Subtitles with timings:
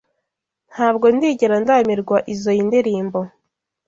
[0.71, 3.19] Ntabwo ndigera ndambirwa izoi ndirimbo.